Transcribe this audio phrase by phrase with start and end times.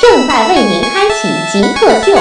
[0.00, 2.12] 正在为您开启极客秀。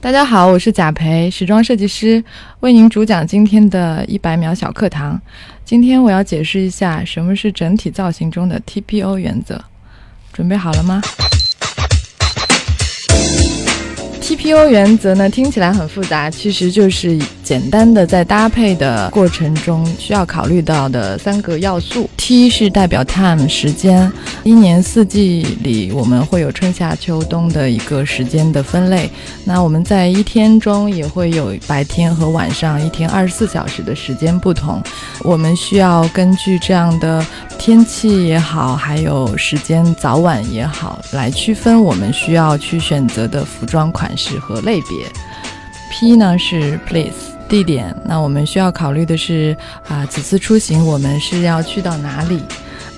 [0.00, 2.24] 大家好，我是贾培，时装设计师，
[2.60, 5.20] 为您主讲今天的一百秒小课堂。
[5.64, 9.62] 今天我要解释一下什么是整体造型中的 TPO 原则，
[10.32, 11.02] 准备好了吗
[14.22, 17.18] ？TPO 原则呢，听起来很复杂，其实就是
[17.52, 22.08] 简单的在搭配的过程中需要考虑到的三个要素。
[22.16, 24.10] T 是代表 time 时间，
[24.42, 29.10] 一年四季里我们会有春夏秋冬的一个时间的分类。
[29.44, 34.82] 那我们在一天中也会有白天和晚上，一天二十四小时的时间不同，
[35.20, 37.22] 我们需要根据这样的
[37.58, 44.38] 天气也好，还有时间早晚也好，来区分我们需要去选择的服装款式。
[44.38, 45.06] 和类别
[45.90, 49.54] ，P 呢是 place 地点，那我们需要考虑的是
[49.86, 52.40] 啊，此次出行我们是要去到哪里？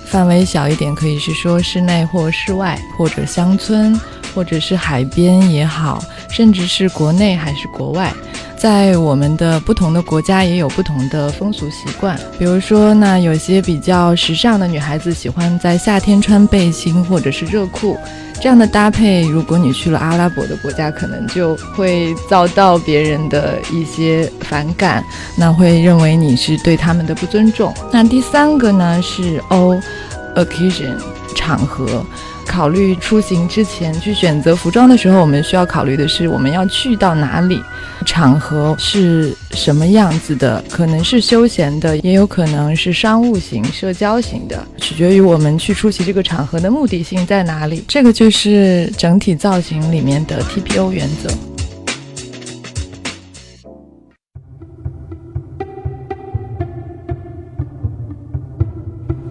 [0.05, 3.99] 范围小一点，可以是说室内或室外，或者乡村，
[4.33, 8.13] 或者是海边也好，甚至是国内还是国外。
[8.55, 17.97] 在我们的不同的国家也有不同的风俗习惯，比如说，那有些比较时尚的女孩子喜欢在夏天穿背心或者是热裤。
[18.41, 25.03] 这样的搭配，如果你去了阿拉伯的国家，可能就会遭到别人的一些反感，
[25.35, 27.73] 那会认为你是对他们的不尊重。
[27.91, 30.95] 那第三个呢是 O，occasion
[31.35, 32.05] 场合。
[32.45, 37.61] 考虑出行之前去选择服装的时候，我们需要考虑的是我们要去到哪里，
[38.05, 47.83] 场合是什么样子的，可能是休闲的，也有可能是商务型、社交型的，取决于我们去出席这个场合的目的性在哪里。
[47.87, 51.29] 这个就是整体造型里面的 TPO 原则。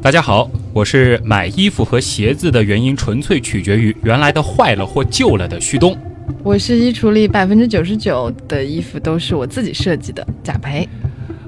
[0.04, 5.96] 大家好，我是买衣服和鞋子的原因纯粹取决于原来的坏了或旧了的旭东。
[6.42, 10.86] 我是衣橱里百分之九十九的衣服都是我自己设计的贾培。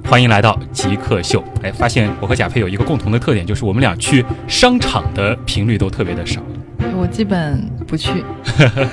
[0.06, 1.44] 欢迎来到极客秀。
[1.62, 6.42] 哎，发现我和贾培有一个共同的特点，就是我们俩去商场的频率都特别的少。
[6.98, 8.24] 我基本不去。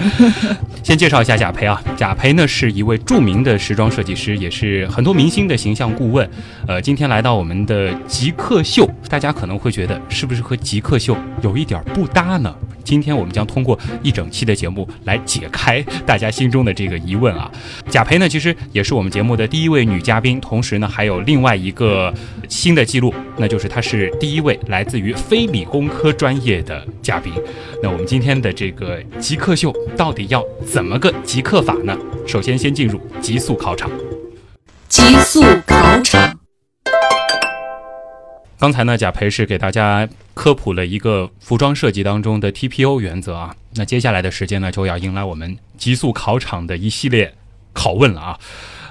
[0.83, 6.29] 先介绍一下贾培啊，贾培呢是一位著名的时装设计师，也是很多明星的形象顾问。
[6.67, 12.51] 呃，今天来到我们的极客秀，大家可能会觉得是不是和极客秀有一点不搭呢？
[12.83, 17.51] 今天我们将通过一整期的节目来解开大家心中的这个疑问啊。
[17.87, 22.11] 贾培呢，其实也是我们节目的第一位女嘉宾，同时呢还有另外一个
[22.49, 27.31] 新的记录，那就是她是第一位来自于非理工科专业的嘉宾。
[27.83, 31.95] 那我们今天的这个极客秀到底要怎么个极客法呢？
[32.25, 33.91] 首先先进入极速考场。
[34.89, 36.42] 极速考场。
[38.63, 43.53] 刚才呢，贾培是给大家科普了一个服装设计当中的 TPO 原则啊。
[43.75, 47.33] 那接下来的时间呢，就要迎来我们极速考场的一系列
[47.73, 48.39] 拷问了啊。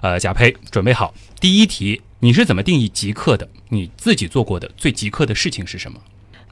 [0.03, 3.49] 呃，贾培准备好，第一题，你是怎么定义极客的？
[3.71, 5.99] 你自己做过的最极客的事情是什么？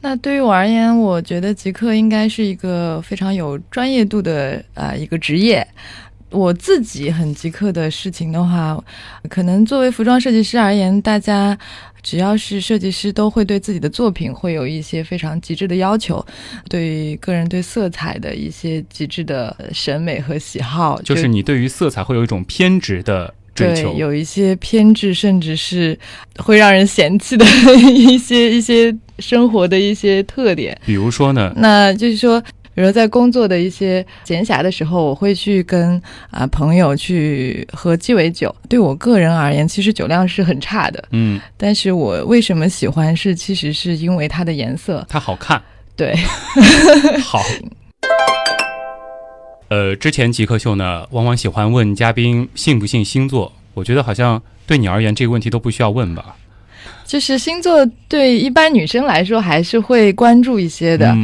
[0.00, 5.69] 那对于我而言，我觉得极客应该是一个非常有专业度的啊一个职业。
[6.30, 8.80] 我自己很极客的事情的话，
[9.28, 11.59] 可能作为服装设计师而言，大家
[12.03, 16.25] 只要是设计师，都会对自己的作品会有一些非常极致的要求，
[16.69, 25.99] 对于个人对色彩的一些极致的审美和喜好，就是你对于色彩会有一种偏执的追求，有一些偏执，甚至是
[26.37, 27.45] 会让人嫌弃的
[27.92, 30.78] 一些一些生活的一些特点。
[30.86, 31.53] 比如说呢？
[31.57, 32.42] 那就是说。
[32.75, 36.01] 比如在工作的一些闲暇的时候，我会去跟
[36.31, 38.55] 啊朋友去喝鸡尾酒。
[38.69, 43.15] 对我个人而言，其实酒量是很差的，嗯，但是我为什么喜欢？
[43.15, 45.61] 是其实是因为它的颜色，它好看。
[45.97, 46.15] 对，
[47.22, 47.43] 好。
[49.69, 53.53] 呃，之前极客秀呢，往往喜欢问嘉宾信不信星座。
[53.75, 56.37] 我觉得好像对你而言，这个问题都不需要问吧？
[57.05, 61.17] 就是星座对一般女生来说，还是会关注一些的。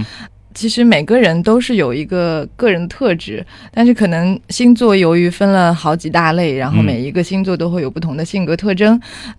[0.56, 8.98] 其实每个人都是有一个个人特质，但是可能星座由于分了好几大类，然后嗯每一个星座都会有不同的性格特征。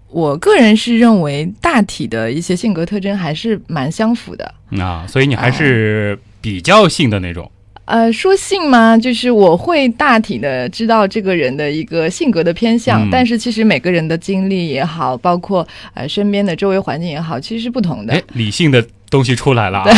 [0.09, 4.53] 我个人是认为大体的一些性格特征还是蛮相符的。
[4.79, 7.51] 啊，所以你还是比较性的那种。
[7.85, 8.97] 呃，说性吗？
[8.97, 19.89] 就是我会大体的知道这个人的一个性格的偏向，嗯但是其实每个人的经历也好，包括呃身边的周围环境也好，其实是不同的哎。，理性的东西出来了啊。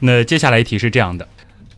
[0.00, 1.26] 那接下来一题是这样的，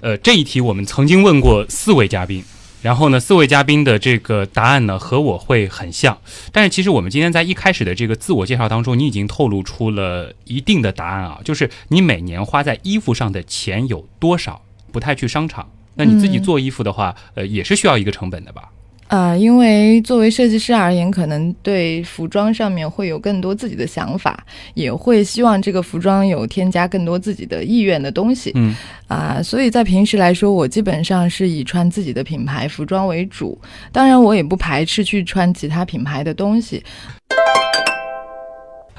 [0.00, 2.42] 呃，这一题我们曾经问过四位嘉宾，
[2.82, 6.18] 然后呢，四位嘉宾的这个答案呢和我会很像，
[6.50, 14.62] 但是其实我们今天在一开始的这个自我介绍当中，你已经透露出了一定的答案啊，就是你每年花在衣服上的钱有多少？
[14.92, 18.70] 不太去商场，那你自己嗯做衣服的话，呃，也是需要一个成本的吧？
[19.08, 24.44] 呃，因为作为设计师而言，可能对服装上面会有更多自己的想法，
[24.74, 28.50] 也会希望这个服装有添加更多自己的意愿的东西。
[28.56, 28.74] 嗯
[29.06, 33.56] 啊、所以在平时来说，我基本上是以穿自己的品牌服装为主。
[33.92, 36.82] 当然，我也不排斥去穿其他品牌的东西。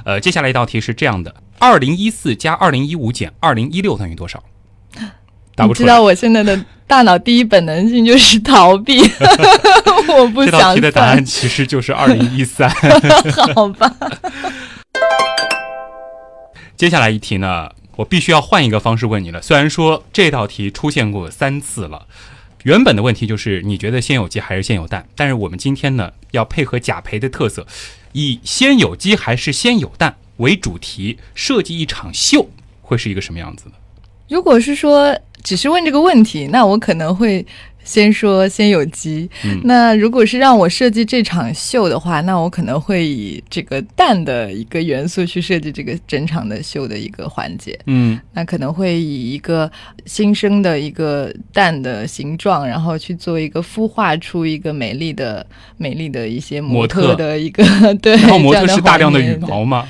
[0.06, 4.42] 呃，接下来一道题是这样的：二零一四加二零一五减二零一六等于多少？
[5.58, 5.86] 答不出来。
[5.86, 9.02] 你知道我现在的大脑第一本能性就是逃避，
[10.16, 12.70] 我不这道想题的答案，其实就是二零一三。
[13.56, 13.94] 好吧？
[16.78, 19.42] 接下来一题呢，我必须要换一个方式问你了。
[19.42, 22.06] 虽然说这道题出现过三次了，
[22.64, 25.08] 原本的问题就是你觉得先有鸡还是先有蛋？
[25.16, 27.66] 但是我们今天呢，要配合贾培的特色，
[28.14, 32.48] 以先有鸡还是先有蛋为主题，设计一场秀，
[32.82, 33.72] 会是一个什么样子的？
[34.30, 37.46] 如果是说只是问这个问题，那我可能会
[37.88, 39.28] 先说先有鸡。
[39.46, 47.80] 嗯那如果是让我设计这场秀的话，那我可能会以这个蛋的一个元素去设计这个整场的秀的一个环节。
[47.86, 49.72] 嗯那可能会以一个
[50.06, 55.46] 新生的一个蛋的形状，然后去做一个孵化出一个美丽的、
[55.78, 57.64] 美丽的一些模模特特的一个
[58.02, 59.88] 对，然后模特是大量的羽毛吗？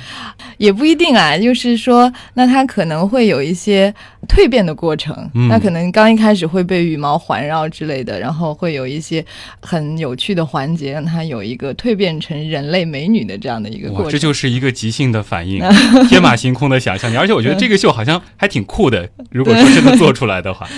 [0.56, 3.92] 也不一定啊，就是说，那它可能会有一些
[4.28, 5.14] 蜕变的过程。
[5.34, 9.24] 嗯那可能刚一开始会被羽毛环绕之类的，然后会有一些
[9.60, 14.12] 很有趣的环节，让它有一个蜕变成人类美女的这样的一个过哇，程。
[14.12, 15.58] 这就是一个即兴的反应，
[16.08, 19.10] 天马行空的想象力，而且我觉得这个秀好像还挺酷的。
[19.30, 20.68] 如果说真的做出来的话，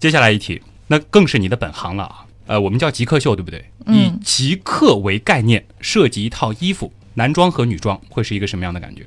[0.00, 2.24] 接下来一题，那更是你的本行了啊。
[2.48, 3.64] 呃，我们叫极客秀，对不对？
[3.86, 9.06] 嗯以极客为概念设计一套衣服，男装和女装会是一个什么样的感觉？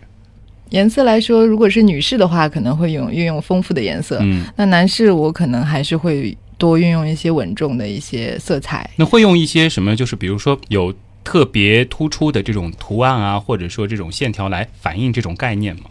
[0.69, 8.89] 颜色来说，如果是女士的话，可能会用运用丰富的颜色；嗯，那男士我可能还是会多运用一些稳重的一些色彩。
[8.95, 9.95] 那会用一些什么？
[9.95, 10.94] 就是比如说有
[11.24, 15.83] 特别突出的这种图案啊，或者说这种线条来反映这种概念吗？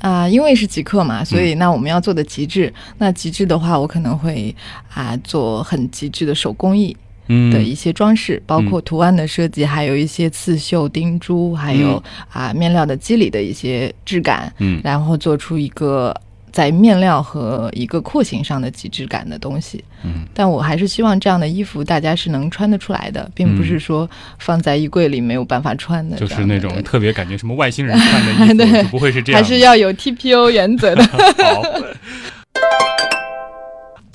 [0.00, 2.72] 啊、因为是极客嘛，所以那我们要做的极致。
[2.98, 4.54] 那极致的话，我可能会
[4.94, 12.02] 啊、做很极致的手工艺嗯的一些装饰，包括图案的设计，还有一些刺绣、钉珠，还有
[12.32, 16.14] 啊、面料的肌理的一些质感，嗯然后做出一个
[16.50, 19.84] 在面料和一个廓形上的极致感的东西。
[20.02, 24.08] 嗯，但我还是希望这样的衣服大家是能穿得出来的，并不是说
[24.38, 29.42] 放在衣柜里没有办法穿的就是那种特别感觉什么外星人穿的衣服， 对不会是这样。
[29.42, 31.04] 还是要有 TPO 原则的。
[31.44, 31.62] 好。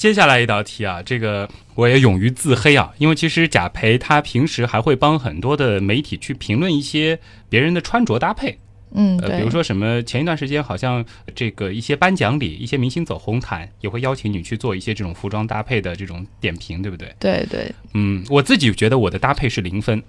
[0.03, 8.59] 接下来一道题啊，这个我也勇于自黑啊，因为其实贾培他平时还会帮很多的媒体去评论一些别人的穿着搭配，
[8.93, 17.15] 嗯，呃，比如说什么前一段时间好像这个一些颁奖礼，一些明星走红毯也会邀请你去做一些这种服装搭配的这种点评，对不对？
[17.17, 20.03] 对对，嗯，我自己觉得我的搭配是零分，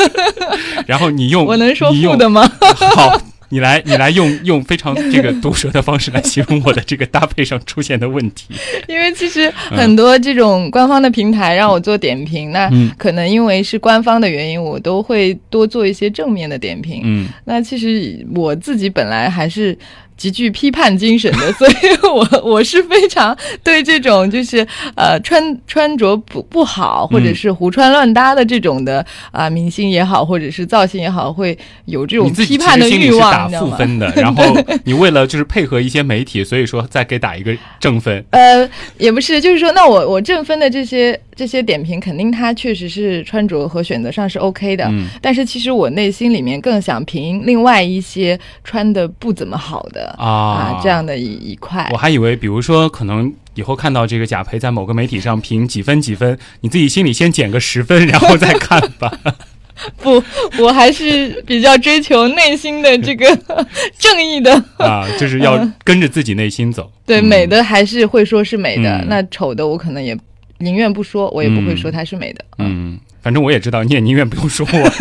[0.86, 2.46] 然后你用我能说你用负的吗？
[2.94, 8.54] 好，你来，你来用用非常这个毒舌的方式来形容我的这个搭配上出现的问题。
[8.88, 17.02] 因为其实很多这种官方的平台让我做点评，那嗯可能因为是官方的原因，我都会多做一些正面的点评。
[17.04, 19.76] 嗯，那其实我自己本来还是
[20.16, 33.50] 极具批判精神的，所以我 我是非常对这种就是呃穿穿着不不好，或者是胡穿乱搭的这种的啊、明星也好，或者是造型也好，会有这种批判的欲望？
[33.50, 34.42] 负分的， 然后
[34.84, 38.24] 你为了就是配合一些媒体，所以说再给打一个正分。
[38.30, 38.68] 呃，
[38.98, 51.96] 也不是，就是说，那我我正分的这些这些点评，肯定他确实是穿着和选择上是 OK 的，嗯但是其实我内心里面更想评另外一些穿的不怎么好的啊这样的一一块我。
[51.98, 59.12] 还以为，比如说，可能以后看到这个贾培在某个媒体上评几分几分，你自己心里先减个十分，然后再看吧。
[60.02, 60.22] 不，
[60.58, 63.26] 我还是比较追求内心的这个
[63.98, 64.50] 正义的。
[64.78, 66.90] 啊，就是要跟着自己内心走。
[67.04, 70.16] 对，嗯美的还是会说是美的，嗯那丑的我可能也
[70.58, 72.44] 宁愿不说，我也不会说它是美的。
[72.58, 74.92] 嗯，反正我也知道，你也宁愿不用说我。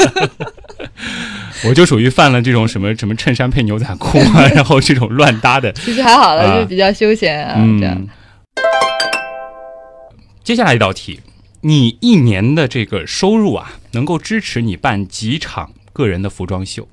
[1.70, 5.72] 我就属于犯了这种什么什么衬衫配牛仔裤啊，然后这种乱搭的。
[5.72, 8.08] 其实还好了，啊就比较休闲啊，这样嗯。
[10.44, 11.22] 接下来一道题，
[11.62, 16.88] 你一年的这个收入啊，能够支持你办几场个人的服装秀？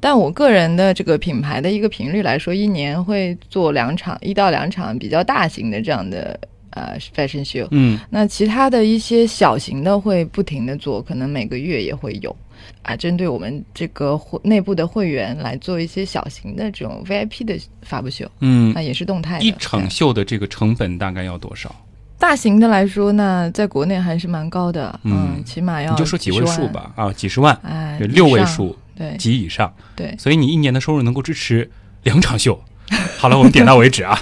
[0.00, 6.38] 但我个人的这个品牌的一个频率来说，一年会做两场，一到两场比较大型的这样的
[6.78, 7.66] 呃 fashion show。
[7.70, 12.34] 嗯那其他的一些小型的会不停的做，可能每个月也会有。
[12.82, 19.44] 啊，针对我们这个会内部的会员来做一些小型的这种 VIP 的发布秀，嗯那，也是动态的。
[19.44, 21.74] 一场秀的这个成本大概要多少？
[22.18, 30.14] 大型的来说，那在国内还是蛮高的，嗯嗯，起码要你就说几位数，吧，啊，几十万，哎，六位，数对及以上，对。
[30.18, 31.70] 所以你一年的收入能够支持
[32.02, 32.60] 两场秀。
[33.18, 34.18] 好了，我们点到为止啊。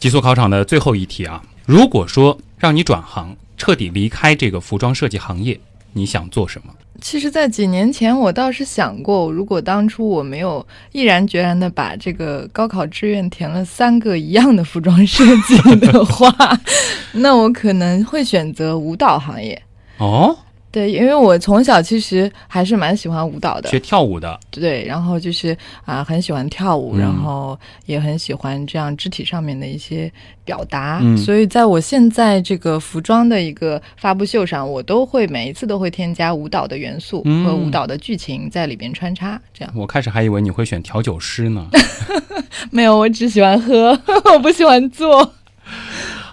[0.00, 5.60] 极速考场的最后一题啊，如果说让你转行，彻底离开这个服装设计行业，
[5.92, 6.72] 你想做什么？
[7.02, 16.34] 其实，在几年前，我倒是想过，如果当初我没有毅然决然的把这个高考志愿填了三个一样的服装设计的话，
[17.12, 19.62] 那我可能会选择舞蹈行业。
[19.98, 20.34] 哦，
[20.72, 30.10] 对，因为我从小其实还是蛮喜欢舞蹈的，学跳舞的，对，然后就是啊、很喜欢跳舞，嗯然后也很喜欢这样肢体上面的一些
[30.44, 41.66] 表达，嗯所以在我现在这个服装的一个发布秀上，我都会每一次都会添加舞蹈的元素嗯和舞蹈的剧情在里边穿插，这样我开始还以为你会选调酒师呢。
[42.70, 43.98] 没有，我只喜欢喝，
[44.32, 45.34] 我不喜欢做。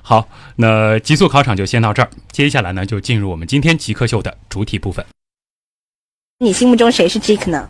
[0.01, 0.27] 好，
[0.59, 5.05] 那极速考场就先到这儿，接下来呢就进入我们今天极客秀的主体部分。
[6.39, 7.69] 你心目中谁是 Jake 呢？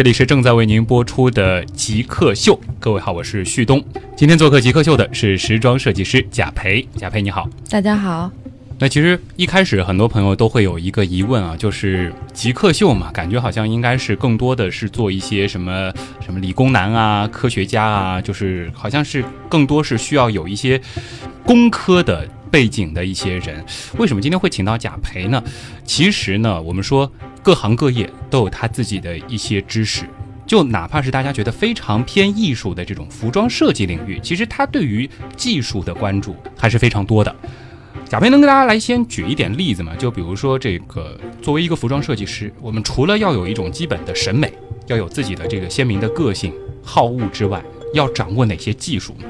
[0.00, 3.84] 这里是正在为您播出的极客秀，各位好，我是旭东。
[4.16, 7.46] 今天做客极客秀的是时装设计师贾培，贾培你好。
[7.68, 8.32] 大家好，
[8.78, 15.92] 那其实一开始很多朋友都会有一个疑问啊，就是极客秀嘛，感觉好像应该是更多的是做一些什么
[16.24, 20.80] 什么理工男啊、科学家啊，就是好像是更多是需要有一些
[21.44, 23.62] 工科的背景的一些人。
[23.98, 25.44] 为什么今天会请到贾培呢？
[25.84, 30.04] 其实呢，我们说各行各业都有他自己的一些知识。
[30.46, 37.34] 就哪怕是大家觉得非常偏艺术的这种服装设计领域，其实他对于技术的关注还是非常多的。
[38.08, 39.94] 贾培能跟大家来先举一点例子吗？
[39.96, 44.52] 就比如说这个，作为一个服装设计师，我们除了要有一种基本的审美，
[44.88, 47.62] 要有自己的这个鲜明的个性、好恶之外，
[47.94, 49.28] 要掌握哪些技术呢？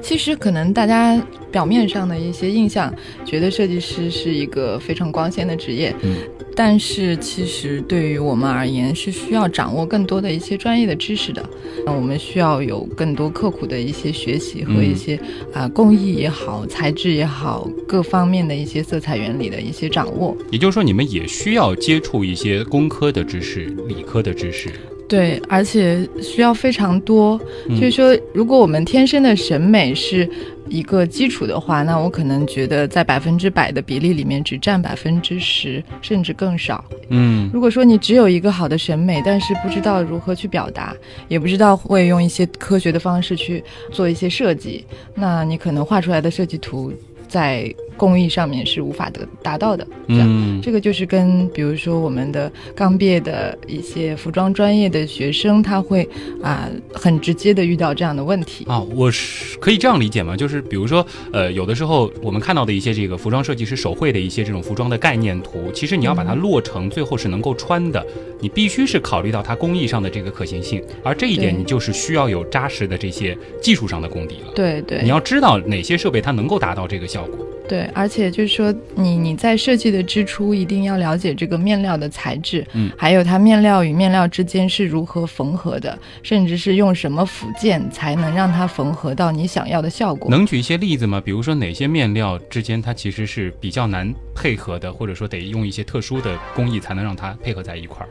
[0.00, 6.16] 其实可能大家表面上的一些印象，觉得设计师是一个非常光鲜的职业，嗯，
[6.58, 11.46] 但是其实对于我们而言，是需要掌握更多的一些专业的知识的。
[11.84, 15.20] 那我们需要有更多刻苦的一些学习和一些
[15.52, 20.34] 啊、工艺也好、材质也好，各方面的一些色彩原理的一些掌握。
[20.50, 24.70] 也就是说，你们也需要接触一些工科的知识、理科的知识。
[25.08, 27.40] 对，而且需要非常多。
[27.68, 30.28] 嗯就是说，如果我们天生的审美是
[30.68, 36.84] 一个基础的话，那我可能觉得在百分之百的比例里面只占百分之十，甚至更少。
[37.08, 40.92] 嗯如果说你只有一个好的审美，但是不知道如何去表达，
[41.28, 44.84] 也不知道会用一些科学的方式去做一些设计，
[45.14, 46.92] 那你可能画出来的设计图
[47.28, 49.86] 在工艺上面是无法得达到的。
[50.08, 50.26] 这样。
[50.28, 56.08] 嗯，这个就是跟比如说我们的刚毕业的一些服装专业的学生，他会
[56.42, 58.64] 啊、很直接的遇到这样的问题。
[58.66, 60.36] 啊，我是可以这样理解吗？
[60.36, 68.04] 就是比如说，呃，有的时候我们看到的一些这个服装设计师手绘的一些这种服装的概念图，其实你要把它落成，最后是能够穿的，
[68.40, 74.52] 你必须是考虑到它工艺上的这个可行性，而这一点你就是需要有扎实的这些技术上的功底了。
[74.54, 77.46] 对对，你要知道哪些设备它能够达到这个效果。
[77.68, 90.30] 对，而且就是说，你你在设计的之初一定要了解这个面料的材质，嗯，还有它面料与面料之间是如何缝合的，甚至是用什么辅件才能让它缝合到你想要的效果。
[90.30, 91.20] 能举一些例子吗？
[91.20, 98.08] 比如说哪些面料之间它其实是比较难配合的，或者说得用一些特殊的工艺才能让它配合在一块儿？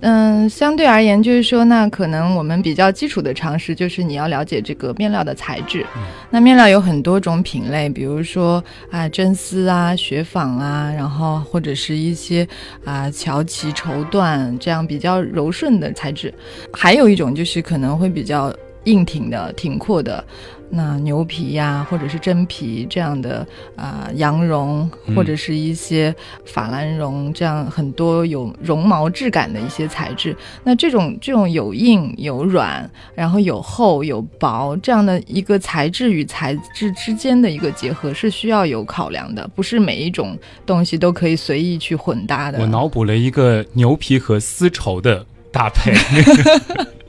[0.00, 5.84] 嗯，相对而言，就是说，那可能我们比较基础的常识就是你要了解这个面料的材质。
[6.30, 8.62] 那面料有很多种品类，比如说
[8.92, 12.46] 啊真丝啊、雪纺啊，然后或者是一些
[12.84, 16.32] 啊乔其、绸缎这样比较柔顺的材质。
[16.72, 20.24] 还有一种就是可能会比较硬挺的、挺阔的。
[20.70, 23.46] 那牛皮呀，或者是真皮这样的
[23.76, 30.36] 啊、羊绒，或者是一些法兰绒这样很多有绒毛质感的一些材质。
[30.62, 42.58] 那这种这种有硬有软，然后有厚有薄这样的一个材质与材质之间的一个结合是需要有考量的，不是每一种东西都可以随意去混搭的。
[42.60, 45.94] 我脑补了一个牛皮和丝绸的搭配。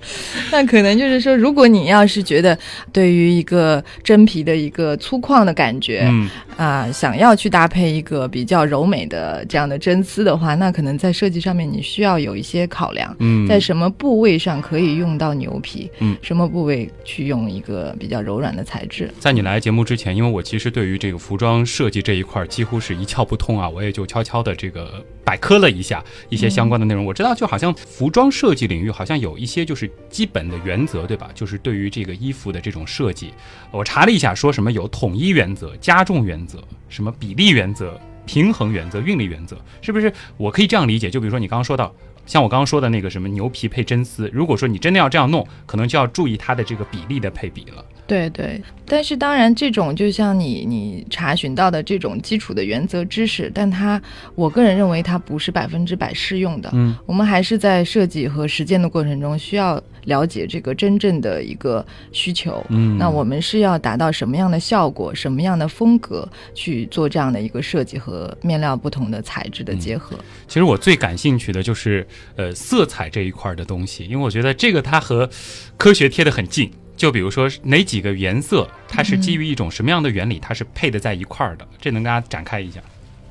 [0.52, 2.58] 那可能就是说，如果你要是觉得
[2.92, 19.12] 对于一个真皮的一个粗犷的感觉，嗯，啊、想要去搭配一个比较柔美的这样的真丝的话，那可能在设计上面你需要有一些考量，嗯在什么部位上可以用到牛皮，嗯，什么部位去用一个比较柔软的材质。
[19.20, 27.06] 在你来节目之前，因为我其实对于这个服装设计这一块儿几乎是一窍不通啊，我也就悄悄的这个百科了一下一些相关的内容。
[27.06, 31.30] 我知道，就好像服装设计领域好像有一些就是基本的原则，对吧？
[31.34, 33.34] 就是对于这个衣服的这种设计，
[33.72, 40.12] 我查了一下，说什么有统一原则、加重原则、什么比例原则、平衡原则、韵律原则，是不是？
[40.38, 41.94] 我可以这样理解，就比如说你刚刚说到。
[42.30, 47.84] 像我刚刚说的那个什么牛皮配真丝，如果说你真的要这样弄，可能就要注意它的这个比例的配比了。
[48.06, 54.00] 对对，但是当然，这种就像你你查询到的这种基础的原则知识，但它
[54.36, 56.70] 我个人认为它不是百分之百适用的。
[56.74, 62.62] 嗯，我们还是在设计和实践的过程中，需要了解这个真正的一个需求。
[62.68, 70.18] 嗯那我们是要达到什么样的效果，什么样的风格去做这样的一个设计和面料不同的材质的结合。
[70.50, 75.30] 其实我最感兴趣的就是呃色彩这一块的东西，因为我觉得这个它和
[75.78, 76.70] 科学贴得很近。
[76.98, 82.82] 就比如说哪几个颜色，它是基于一种什么样的原理，它是配的在一块儿的，这能跟大家展开一下。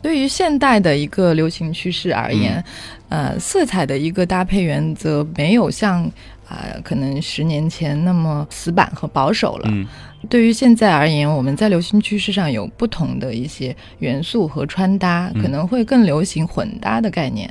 [0.00, 2.64] 对于现代的一个流行趋势而言，
[3.10, 6.10] 呃，色彩的一个搭配原则没有像
[6.49, 9.69] 啊、可能十年前那么死板和保守了。
[9.71, 9.87] 嗯
[10.28, 17.49] 对于现在而言，我们在流行趋势上有不同的一些元素和穿搭，嗯可能会更流行混搭的概念。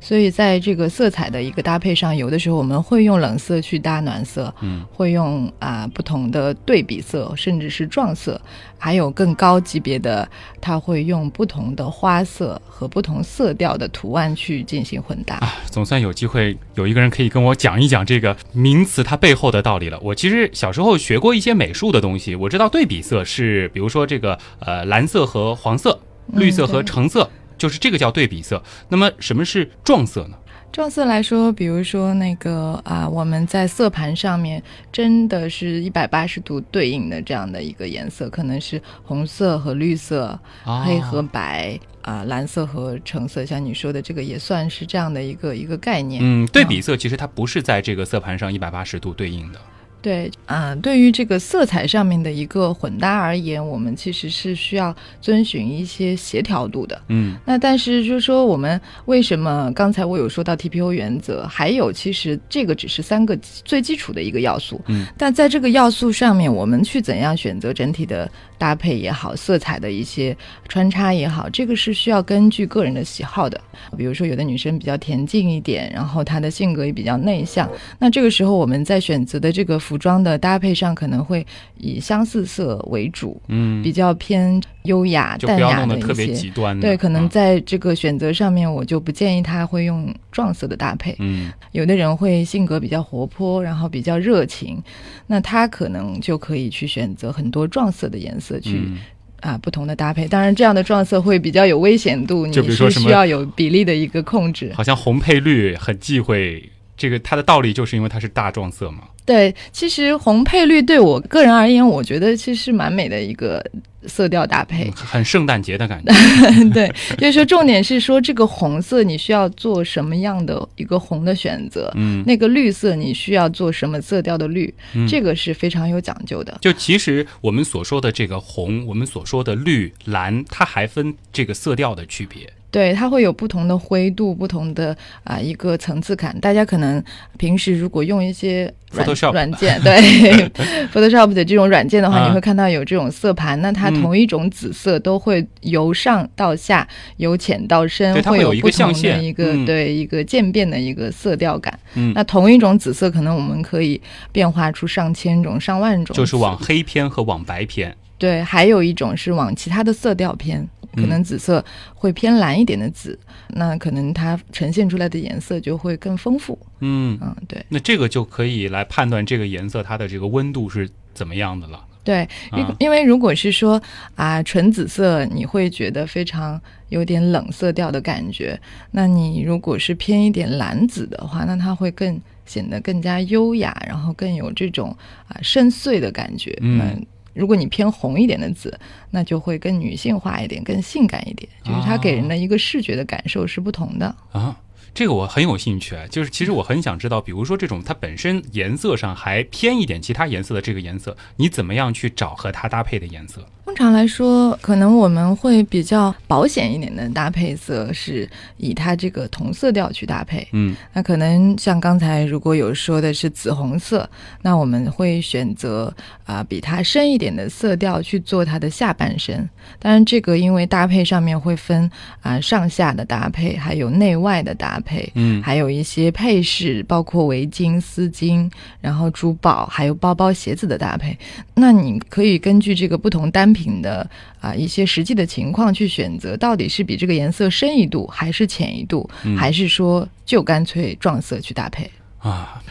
[0.00, 8.40] 所以在这个色彩的一个搭配上，有的时候我们会用冷色去搭暖色，嗯，会用啊、不同的对比色，甚至是撞色，
[8.78, 10.28] 还有更高级别的，
[10.60, 15.36] 它会用不同的花色和不同色调的图案去进行混搭。
[15.36, 20.00] 啊，总算有机会有一个人可以跟我讲一讲这个名词它背后的道理了。
[20.00, 26.00] 我其实小时候学过一些美术的东西，我知道对比色是，比如说这个呃蓝色和黄色，
[26.32, 27.28] 绿色和橙色，
[27.60, 28.60] 就是这个叫对比色。
[28.88, 30.36] 那么什么是撞色呢？
[30.72, 46.22] 撞色来说，比如说那个啊，我们在色盘上面真的是一百八十度对应的这样的一个颜色，可能是红色和绿色，哦黑和白啊、蓝色和橙色，像你说的这个也算是这样的一个一个概念。
[46.24, 49.60] 嗯，对比色其实它不是在这个色盘上一百八十度对应的。
[50.02, 57.00] 对，啊、对于这个色彩上面的一个混搭而言，我们其实是需要遵循一些协调度的。
[57.08, 64.80] 嗯那但是就是说，我们为什么刚才我有说到 TPO 原则，还有其实这个只是三个最基础的一个要素。
[64.86, 70.36] 嗯，但在这个要素上面，我们去怎样选择整体的搭配也好，色彩的一些
[70.66, 73.60] 穿插也好，这个是需要根据个人的喜好的。
[73.98, 81.44] 比如说，有的女生比较恬静一点，然后她的性格也比较内向，那这个时候我们在选择的这个服装的搭配上，可能会
[81.78, 86.28] 以相似色为主，嗯，比较偏优雅、淡雅的一些。
[86.32, 86.86] 极端的。
[86.86, 91.16] 对，可能啊在这个选择上面，我就不建议他会用撞色的搭配。
[91.18, 94.80] 嗯有的人会性格比较活泼，然后比较热情，
[95.26, 98.98] 那他可能就可以去选择很多撞色的颜色去、嗯
[99.40, 100.28] 啊不同的搭配。
[100.28, 104.72] 当然，这样的撞色会比较有危险度，你就比如说什么是需要有比例的一个控制。
[104.72, 106.70] 好像红配绿很忌讳。
[106.96, 109.04] 这个它的道理就是因为它是大撞色嘛。
[109.30, 113.64] 对，其实红配绿对我个人而言，我觉得其实蛮美的一个
[114.08, 114.90] 色调搭配。
[114.90, 116.12] 很圣诞节的感觉。
[116.74, 126.58] 对，就是说重点是说这个红色你需要做什么样的一个红的选择，嗯，那个绿色你需要做什么色调的绿，嗯这个是非常有讲究的。
[126.60, 132.52] 就其实我们所说的这个红，我们所说的绿、蓝，它还分这个色调的区别。
[132.70, 136.38] 对，它会有不同的灰度，不同的啊、一个层次感。
[136.40, 137.02] 大家可能
[137.36, 140.48] 平时如果用一些软 Photoshop 软件，对
[140.92, 143.60] Photoshop 的这种软件的话，啊你会看到有这种色盘。
[143.60, 151.76] 那它嗯同一种紫色都会由上到下，由浅到深，会有不同的一个、嗯对一个渐变的一个色调感。
[151.94, 157.94] 嗯那同一种紫色，可能我们可以变化出上千种、上万种，就是往黑偏和往白偏。
[158.16, 166.58] 对，还有一种是往其他的色调偏，可嗯能紫色会偏蓝一点的紫，那可能它呈现出来的颜色就会更丰富。
[166.80, 171.84] 嗯，嗯，对那这个就可以来判断这个颜色它的这个温度是怎么样的了。
[172.02, 173.80] 对，因、啊因为如果是说
[174.14, 178.58] 啊纯紫色，你会觉得非常有点冷色调的感觉。
[178.90, 184.96] 那你如果是偏一点蓝紫的话，那它会更显得更加优雅，然后更有这种
[185.28, 186.56] 啊深邃的感觉。
[186.62, 188.78] 嗯那如果你偏红一点的紫，
[189.10, 194.14] 那就会更女性化一点，更性感一点，就是它给人的一个视觉的感受是不同的。
[194.32, 194.56] 啊，
[194.92, 203.46] 这个我很有兴趣，就是其实我很想知道，比如说这种它本身颜色上还偏一点其他颜色的这个颜色，你怎么样去找和它搭配的颜色？
[203.70, 210.46] 通常来说，可能我们会比较保险一点的搭配色，是以它这个同色调去搭配。
[210.50, 214.10] 嗯那可能像刚才如果有说的是紫红色，
[214.42, 219.48] 那我们会选择啊、比它深一点的色调去做它的下半身。
[219.78, 221.88] 当然，这个因为搭配上面会分
[222.22, 225.08] 啊、上下的搭配，还有内外的搭配。
[225.14, 231.16] 嗯还有一些配饰，包括围巾、丝巾，然后珠宝，还有包包、鞋子的搭配。
[231.54, 234.08] 那你可以根据这个不同单品的
[234.40, 241.90] 啊、一些实际的情况去选择，到底是比这个颜色深一度，还是浅一度，嗯还是说就干脆撞色去搭配。
[242.18, 242.62] 啊，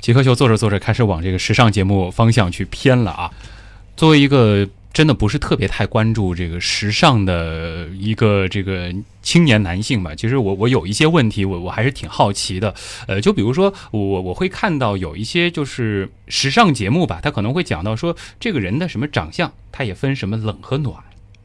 [0.00, 3.30] 极客秀做着做着开始往这个时尚节目方向去偏了啊。
[3.96, 12.74] 作为一个真的不是特别太关注这个时尚的一个这个青年男性吧，其实我我有一些问题，我我还是挺好奇的。
[13.06, 20.96] 呃，就比如说我我会看到有一些就是时尚节目吧，他可能会讲到说这个人的什么长相，他也分什么冷和暖。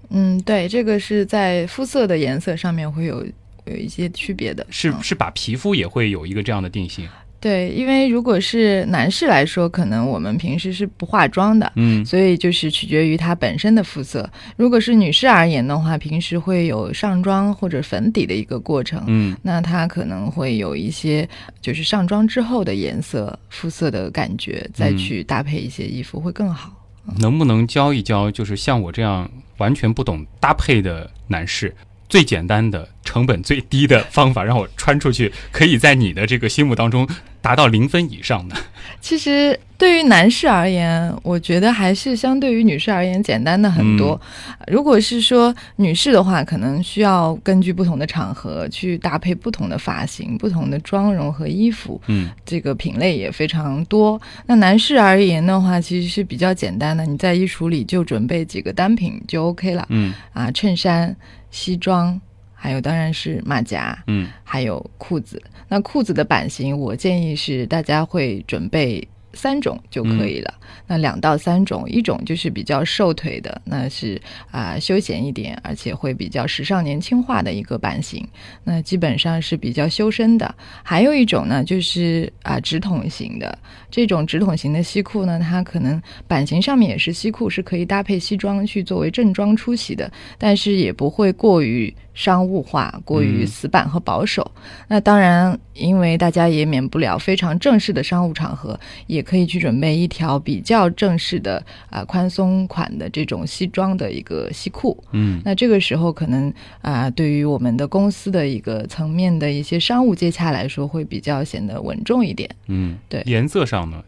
[0.10, 3.26] 嗯，对，这个是在肤色的颜色上面会有
[3.66, 7.08] 有一些区别的，嗯是是把皮肤也会有一个这样的定性。
[7.46, 14.28] 对，因为如果是男士来说，可能我们平时是不化妆的，嗯所以就是取决于他本身的肤色。
[14.58, 21.30] 如果是女士而言的话，平时会有上妆或者粉底的一个过程，嗯那它可能会有一些
[21.62, 26.72] 就是上妆之后的颜色、肤色的感觉，再嗯去搭配一些衣服会更好。
[27.20, 31.72] 能不能教一教，就是像我这样完全不懂搭配的男士，
[32.10, 37.08] 最简单的、成本最低的方法，让我穿出去，可以在你的这个心目当中
[37.40, 38.56] 达到零分以上的？
[39.00, 44.20] 其实对于男士而言，我觉得还是相对于女士而言简单的很多。
[44.68, 54.20] 如果是说女士的话，可能需要根据不同的场合去搭配不同的发型、不同的妆容和衣服，嗯这个品类也非常多。
[54.48, 61.16] 那男士而言的话，其实是比较简单的，你在衣橱里就准备几个单品就 OK 了嗯啊，衬衫、
[61.52, 62.20] 西装，
[62.66, 65.40] 还有当然是马甲，嗯还有裤子。
[65.68, 70.52] 那裤子的版型，我建议是大家会准备三种就可以了。
[70.88, 78.28] 那两到三种，一种就是比较瘦腿的，那是啊、休闲一点，而且会比较时尚年轻化的一个版型。
[78.64, 80.56] 那基本上是比较修身的。
[80.82, 83.56] 还有一种呢，就是啊、直筒型的。
[83.92, 94.50] 这种直筒型的西裤呢，它可能版型上面也是西裤，是可以搭配西装去作为正装出席的，但是也不会过于商务化、过于嗯死板和保守。
[94.88, 104.98] 那当然，因为大家也免不了非常正式的商务场合，也可以去准备一条比较正式的啊、宽松款的这种西装的一个西裤。
[105.12, 106.52] 嗯那这个时候可能
[106.82, 112.50] 啊、对于我们的公司的一个层面的一些商务接洽来说，会比较显得稳重一点。
[112.68, 114.02] 嗯，对颜色上呢？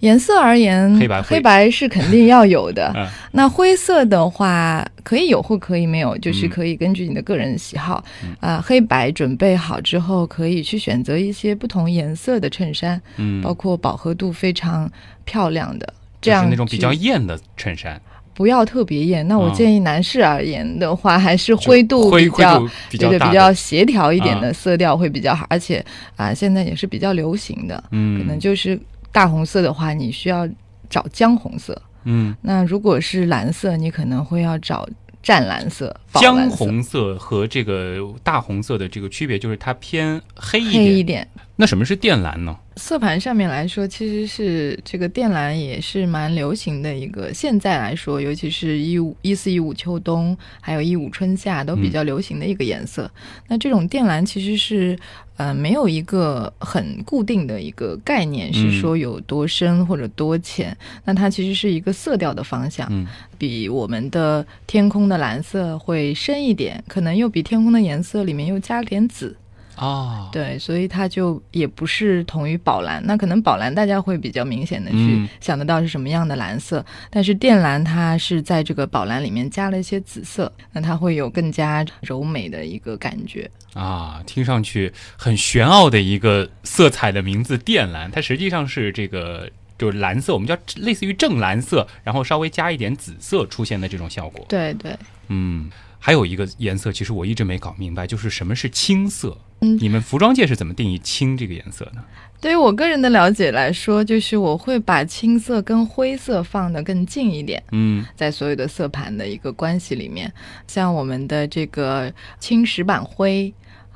[0.00, 2.92] 颜色而言，黑白黑白是肯定要有的。
[2.96, 8.04] 嗯那灰色的话，可以有或可以没有，就是嗯可以根据你的个人喜好。
[8.40, 14.90] 啊、黑白准备好之后，可以去选择一些不同颜色的衬衫，嗯，包括饱和度非常
[15.24, 17.98] 漂亮的，这就是样那种比较艳的衬衫，
[18.34, 19.26] 不要特别艳。
[19.26, 22.58] 那我啊建议男士而言的话，还是灰度比较
[22.90, 25.82] 对对比较协调一点啊的色调会比较好，而且
[26.16, 28.78] 啊、现在也是比较流行的，嗯，可能就是
[29.12, 30.48] 大红色的话，你需要
[30.90, 34.88] 找姜红色；嗯，那如果是蓝色，你可能会要找
[35.22, 41.22] 湛蓝色、姜红色和这个大红色的这个区别就是它偏黑一黑一点。
[41.22, 41.28] 点。
[41.54, 42.56] 那什么是靛蓝呢？
[42.76, 47.32] 色盘上面来说，其实是这个靛蓝也是蛮流行的一个。
[47.32, 53.08] 现在来说，尤其是一五一四一五秋冬，还有一五春夏都比较流行的一个颜色。
[53.46, 54.98] 那这种靛蓝其实是
[55.42, 60.76] 呃没有一个很固定的一个概念，嗯是说有多深或者多浅。
[61.04, 69.36] 那它其实是一个色调的方向，嗯比我们的天空的蓝色会深一点，可能又比天空的颜色里面又加了点紫。
[69.74, 83.50] 啊，对，所以它就也不是同于宝蓝，那可能宝蓝大家会比较明显的去嗯想得到是什么样的蓝色，但是靛蓝它是在这个宝蓝里面加了一些紫色，那它会有更加柔美的一个感觉。
[83.74, 94.44] 啊，听上去很玄奥的一个色彩的名字靛蓝，它实际上是这个就是蓝色，我们叫类似于正蓝色，然后稍微加一点紫色出现的这种效果。
[94.48, 94.94] 对对，
[95.28, 99.36] 嗯，还有一个颜色，其实我一直没搞明白，就是什么是青色。
[99.64, 102.02] 嗯你们服装界是怎么定义青这个颜色呢？
[102.40, 107.62] 对于我个人的了解来说，就是我会把青色跟灰色放得更近一点。
[107.70, 110.32] 嗯在所有的色盘的一个关系里面，
[110.66, 113.54] 像我们的这个青石板灰，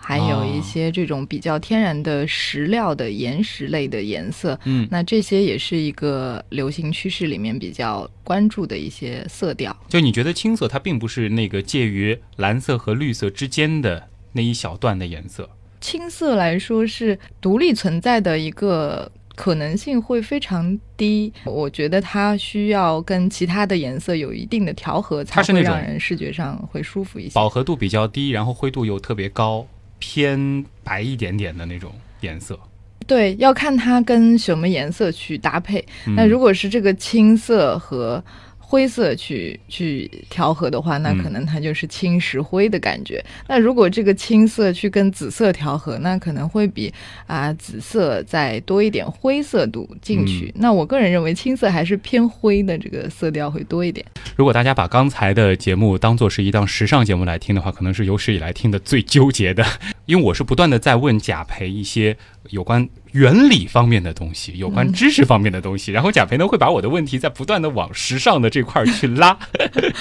[0.08, 9.76] 还有一些这种比较天然的石料的岩石类的颜色，嗯，那这些也是一个流行趋势里面比较关注的一些色调。
[9.88, 15.50] 就你觉得青色它并不是那个介于蓝色和绿色之间的那一小段的颜色。
[15.80, 27.34] 青色来说是独立存在的一个可能性会非常低，我觉得它需要跟其他的颜色有一定的调和，才会让人视觉上会舒服一些。
[27.34, 29.66] 饱和度比较低，然后灰度又特别高，
[29.98, 32.58] 偏白一点点的那种颜色。
[33.06, 35.84] 对，要看它跟什么颜色去搭配。
[36.16, 38.22] 那嗯如果是这个青色和
[38.68, 43.24] 灰色去去调和的话，那嗯可能它就是青石灰的感觉。
[43.46, 46.92] 那如果这个青色去跟紫色调和，那可能会比
[47.28, 50.52] 啊、紫色再多一点灰色度进去。
[50.56, 54.04] 嗯那我个人认为青色还是偏灰的这个色调会多一点。
[54.34, 59.64] 如果大家把刚才的节目当做是一档时尚节目来听的话，可能是有史以来听的最纠结的，
[60.06, 62.16] 因为我是不断的在问贾培一些
[62.50, 69.38] 有关原理方面的东西，有关知识方面的东西， 然后贾培呢会把我的问题在不断的往时尚的这块儿去拉，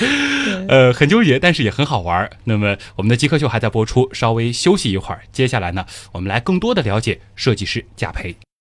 [0.67, 2.29] 呃，很纠结，但是也很好玩儿。
[2.43, 8.35] 那么我们的极客秀还在播出，稍微休息一会儿，接下来呢，我们来更多的了解设计师贾培。